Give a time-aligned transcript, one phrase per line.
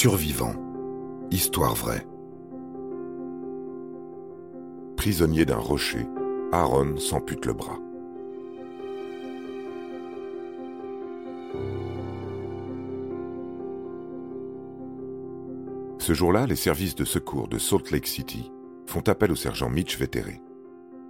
[0.00, 0.54] Survivant.
[1.32, 2.06] Histoire vraie.
[4.96, 6.06] Prisonnier d'un rocher,
[6.52, 7.80] Aaron s'ampute le bras.
[15.98, 18.52] Ce jour-là, les services de secours de Salt Lake City
[18.86, 20.40] font appel au sergent Mitch Vétéré.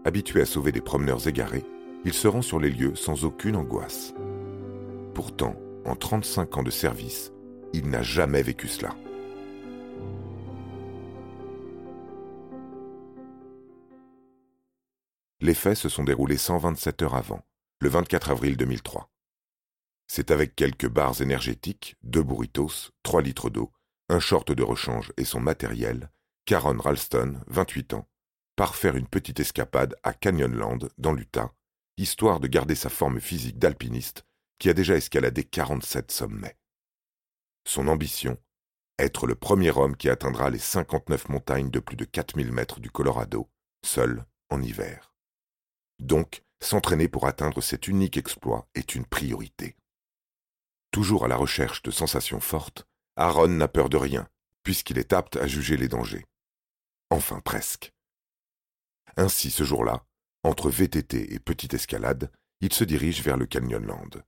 [0.06, 1.66] Habitué à sauver des promeneurs égarés,
[2.06, 4.14] il se rend sur les lieux sans aucune angoisse.
[5.12, 7.34] Pourtant, en 35 ans de service,
[7.72, 8.94] il n'a jamais vécu cela.
[15.40, 17.46] Les faits se sont déroulés 127 heures avant,
[17.80, 19.10] le 24 avril 2003.
[20.06, 23.72] C'est avec quelques barres énergétiques, deux burritos, trois litres d'eau,
[24.08, 26.10] un short de rechange et son matériel,
[26.44, 28.08] qu'Aaron Ralston, 28 ans,
[28.56, 31.52] part faire une petite escapade à Canyonland, dans l'Utah,
[31.98, 34.24] histoire de garder sa forme physique d'alpiniste
[34.58, 36.56] qui a déjà escaladé 47 sommets.
[37.68, 38.38] Son ambition
[38.98, 42.90] Être le premier homme qui atteindra les 59 montagnes de plus de 4000 mètres du
[42.90, 43.50] Colorado,
[43.84, 45.12] seul, en hiver.
[45.98, 49.76] Donc, s'entraîner pour atteindre cet unique exploit est une priorité.
[50.92, 54.26] Toujours à la recherche de sensations fortes, Aaron n'a peur de rien,
[54.62, 56.24] puisqu'il est apte à juger les dangers.
[57.10, 57.92] Enfin presque.
[59.18, 60.06] Ainsi, ce jour-là,
[60.42, 62.32] entre VTT et petite escalade,
[62.62, 64.24] il se dirige vers le Canyonland.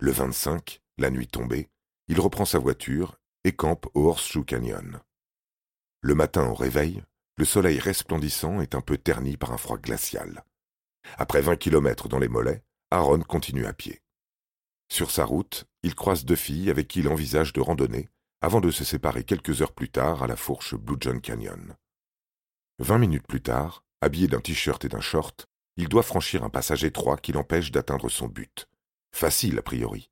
[0.00, 1.70] Le 25, la nuit tombée,
[2.08, 5.00] il reprend sa voiture et campe au Horseshoe Canyon.
[6.00, 7.02] Le matin au réveil,
[7.36, 10.44] le soleil resplendissant est un peu terni par un froid glacial.
[11.18, 14.02] Après vingt kilomètres dans les mollets, Aaron continue à pied.
[14.90, 18.08] Sur sa route, il croise deux filles avec qui il envisage de randonner
[18.40, 21.74] avant de se séparer quelques heures plus tard à la fourche Blue John Canyon.
[22.78, 26.84] Vingt minutes plus tard, habillé d'un t-shirt et d'un short, il doit franchir un passage
[26.84, 28.68] étroit qui l'empêche d'atteindre son but.
[29.12, 30.10] Facile a priori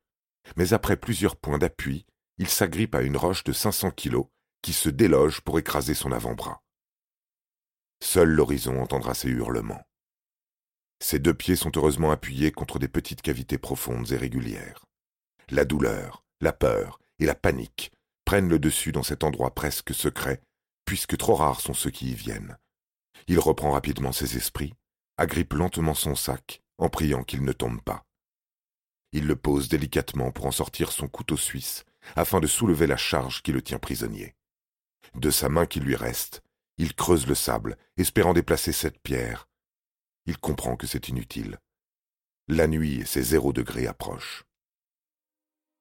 [0.57, 2.07] mais après plusieurs points d'appui,
[2.39, 4.27] il s'agrippe à une roche de 500 kilos
[4.63, 6.63] qui se déloge pour écraser son avant-bras.
[8.03, 9.87] Seul l'horizon entendra ses hurlements.
[11.01, 14.85] Ses deux pieds sont heureusement appuyés contre des petites cavités profondes et régulières.
[15.51, 17.93] La douleur, la peur et la panique
[18.25, 20.41] prennent le dessus dans cet endroit presque secret,
[20.85, 22.57] puisque trop rares sont ceux qui y viennent.
[23.27, 24.75] Il reprend rapidement ses esprits,
[25.17, 28.05] agrippe lentement son sac, en priant qu'il ne tombe pas.
[29.13, 31.85] Il le pose délicatement pour en sortir son couteau suisse,
[32.17, 34.35] afin de soulever la charge qui le tient prisonnier.
[35.15, 36.43] De sa main qui lui reste,
[36.79, 39.49] il creuse le sable, espérant déplacer cette pierre.
[40.27, 41.59] Il comprend que c'est inutile.
[42.49, 44.45] La nuit et ses zéro degrés approchent.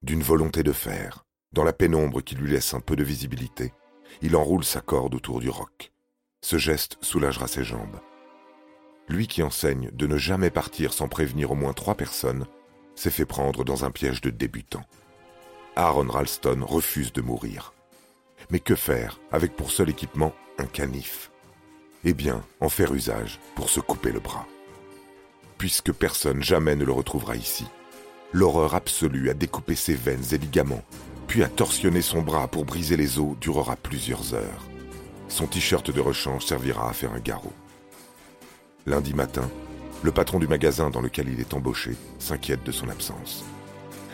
[0.02, 3.74] D'une volonté de fer, dans la pénombre qui lui laisse un peu de visibilité,
[4.22, 5.92] il enroule sa corde autour du roc.
[6.42, 8.00] Ce geste soulagera ses jambes.
[9.08, 12.46] Lui qui enseigne de ne jamais partir sans prévenir au moins trois personnes,
[12.96, 14.84] s'est fait prendre dans un piège de débutant.
[15.76, 17.74] Aaron Ralston refuse de mourir.
[18.50, 21.32] Mais que faire avec pour seul équipement un canif?
[22.04, 24.48] Eh bien, en faire usage pour se couper le bras.
[25.58, 27.66] Puisque personne jamais ne le retrouvera ici,
[28.34, 30.84] l'horreur absolue à découper ses veines et ligaments,
[31.28, 34.68] puis à torsionner son bras pour briser les os durera plusieurs heures.
[35.28, 37.54] Son t-shirt de rechange servira à faire un garrot.
[38.86, 39.50] Lundi matin,
[40.04, 43.46] le patron du magasin dans lequel il est embauché s'inquiète de son absence.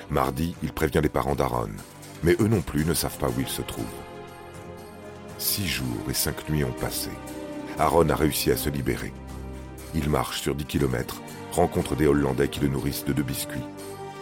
[0.09, 1.69] Mardi, il prévient les parents d'Aaron,
[2.23, 3.85] mais eux non plus ne savent pas où il se trouve.
[5.37, 7.09] Six jours et cinq nuits ont passé.
[7.77, 9.13] Aaron a réussi à se libérer.
[9.93, 11.21] Il marche sur dix kilomètres,
[11.51, 13.63] rencontre des Hollandais qui le nourrissent de deux biscuits,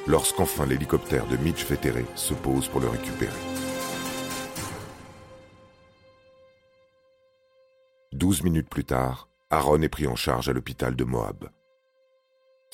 [0.07, 3.31] lorsqu'enfin l'hélicoptère de Mitch Vétéré se pose pour le récupérer.
[8.11, 11.49] Douze minutes plus tard, Aaron est pris en charge à l'hôpital de Moab.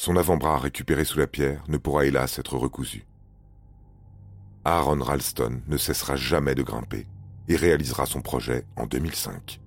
[0.03, 3.05] Son avant-bras récupéré sous la pierre ne pourra hélas être recousu.
[4.65, 7.05] Aaron Ralston ne cessera jamais de grimper
[7.47, 9.60] et réalisera son projet en 2005.